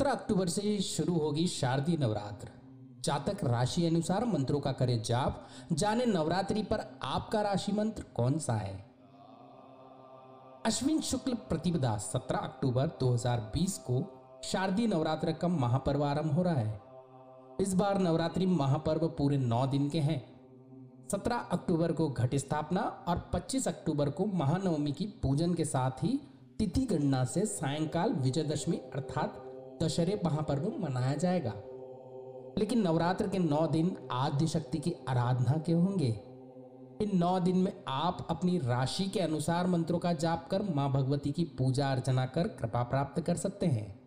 [0.00, 2.48] सत्रह अक्टूबर से शुरू होगी शारदीय नवरात्र।
[3.04, 8.52] जातक राशि अनुसार मंत्रों का करे जाप। जाने नवरात्रि पर आपका राशि मंत्र कौन सा
[8.52, 8.90] है?
[10.66, 16.80] अश्विन शुक्ल प्रतिपदा 17 अक्टूबर 2020 को शारदीय नवरात्र का महापर्व आरंभ हो रहा है।
[17.60, 20.40] इस बार नवरात्रि महापर्व पूरे नौ दिन के हैं।
[21.08, 26.20] 17 अक्टूबर को घट स्थापना और 25 अक्टूबर को महानवमी की पूजन के साथ ही
[26.58, 29.49] तिथि गणना से सायंकाल विजयदशमी अर्थात
[29.82, 31.52] दशहरे महापर्व मनाया जाएगा।
[32.58, 36.20] लेकिन नवरात्र के नौ दिन आद्य शक्ति की आराधना के होंगे?
[37.02, 41.32] इन नौ दिन में आप अपनी राशि के अनुसार मंत्रों का जाप कर, माँ भगवती
[41.32, 44.00] की पूजा अर्चना कर, कृपा प्राप्त कर सकते हैं।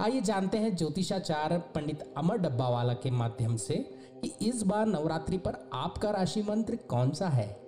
[0.00, 3.74] आइए जानते हैं ज्योतिषाचार्य पंडित अमर डब्बावाला के माध्यम से
[4.22, 7.63] कि इस बार नवरात्रि पर आपका राशि मंत्र कौन सा है।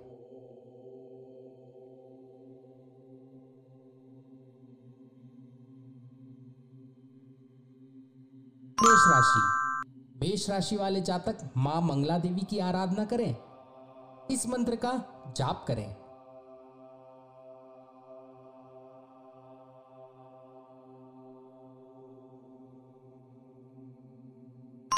[8.81, 9.41] मेष राशि।
[10.17, 13.35] मेष राशि वाले जातक माँ मंगला देवी की आराधना करें।
[14.31, 14.91] इस मंत्र का
[15.37, 15.95] जाप करें।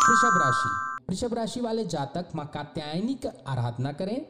[0.10, 0.70] वृषभ राशि।
[1.10, 4.22] वृषभ राशि वाले जातक माँ कात्यायनी की आराधना करें।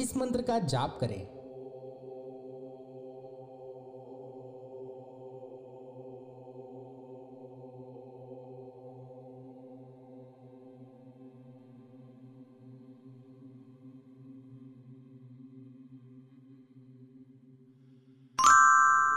[0.00, 1.43] इस मंत्र का जाप करें।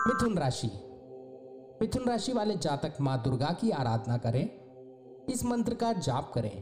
[0.08, 0.68] मिथुन राशि।
[1.82, 4.46] मिथुन राशि वाले जातक माँ दुर्गा की आराधना करें,
[5.30, 6.62] इस मंत्र का जाप करें।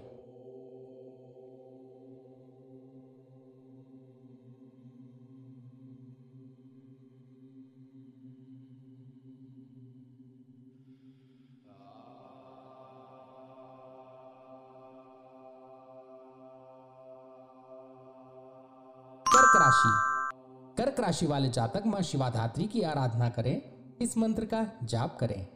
[19.28, 20.15] कर्क राशि।
[20.78, 23.62] कर्क राशि वाले जातक माँ शिवाधात्री की आराधना करें,
[24.02, 25.48] इस मंत्र का जाप करें।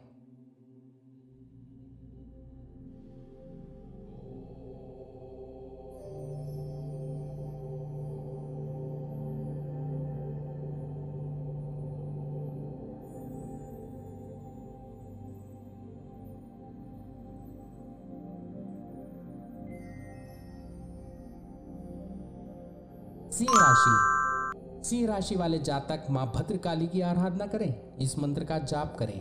[23.30, 24.19] सिंह राशि
[24.82, 29.18] सिंह राशि वाले जातक माँ भद्रकाली की आराधना करें, इस मंत्र का जाप करें।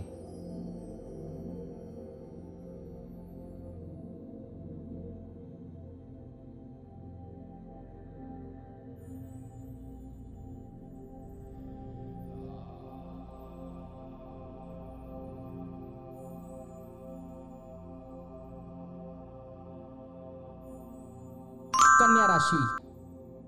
[22.01, 22.78] कन्या राशि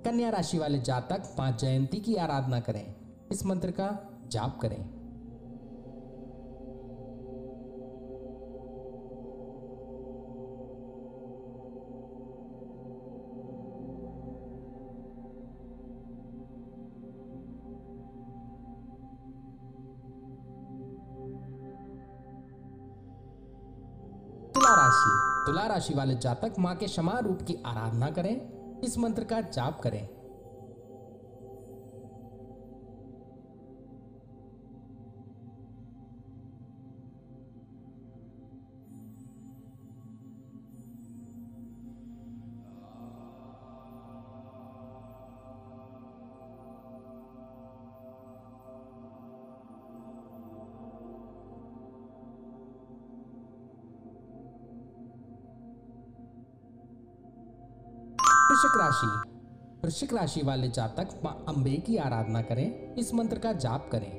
[0.06, 2.95] कन्या राशि वाले जातक माँ जयंती की आराधना करें।
[3.31, 3.89] इस मंत्र का
[4.28, 5.01] जाप करें।
[24.51, 25.09] तुला राशि।
[25.47, 29.81] तुला राशि वाले जातक माँ के क्षमा रूप की आराधना करें। इस मंत्र का जाप
[29.81, 30.08] करें।
[58.61, 59.07] वृश्चिक राशि।
[59.83, 64.11] वृश्चिक राशि वाले जातक माँ अंबे की आराधना करें, इस मंत्र का जाप करें।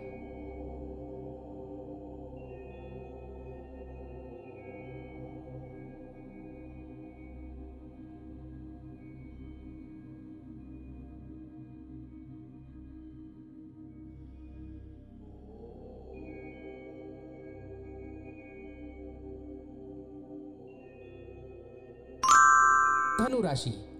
[23.20, 23.91] धनु राशि।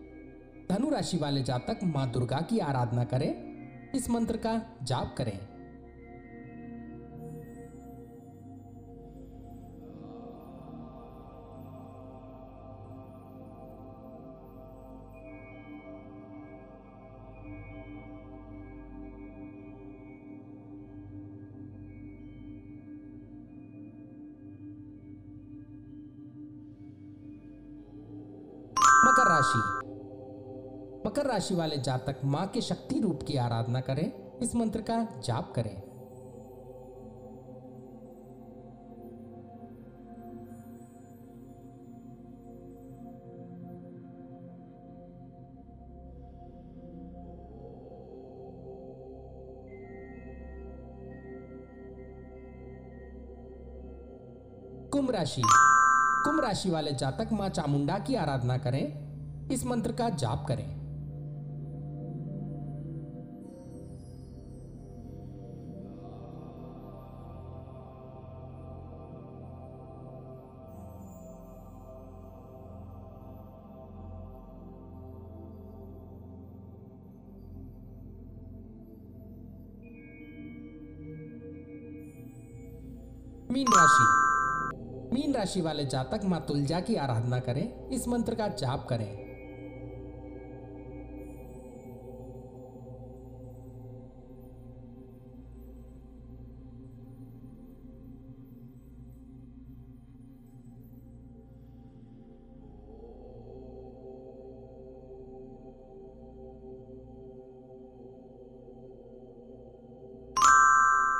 [0.92, 3.30] राशि वाले जातक माँ दुर्गा की आराधना करें।
[3.94, 5.38] इस मंत्र का जाप करें।
[29.04, 29.81] मकर राशि।
[31.12, 35.52] मकर राशि वाले जातक माँ के शक्ति रूप की आराधना करें। इस मंत्र का जाप
[35.54, 35.80] करें।
[54.88, 58.86] कुंभ राशि। कुंभ राशि वाले जातक माँ चामुंडा की आराधना करें।
[59.50, 60.81] इस मंत्र का जाप करें।
[83.52, 84.04] मीन राशि।
[85.14, 89.31] मीन राशि वाले जातक माँ तुलजा की आराधना करें, इस मंत्र का जाप करें।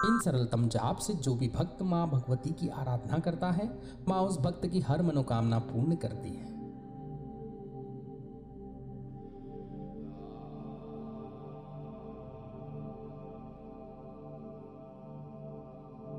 [0.05, 4.39] इन सरलतम जाप से जो भी भक्त माँ भगवती की आराधना करता है, माँ उस
[4.39, 6.62] भक्त की हर मनोकामना पूर्ण करती है।